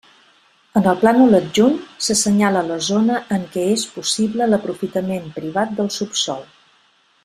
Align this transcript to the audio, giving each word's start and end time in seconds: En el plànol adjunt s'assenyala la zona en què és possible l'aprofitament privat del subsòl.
En 0.79 0.87
el 0.91 0.95
plànol 1.01 1.39
adjunt 1.39 1.75
s'assenyala 2.07 2.65
la 2.71 2.79
zona 2.87 3.21
en 3.39 3.45
què 3.57 3.69
és 3.77 3.87
possible 4.01 4.51
l'aprofitament 4.53 5.33
privat 5.41 5.81
del 5.83 5.95
subsòl. 6.03 6.47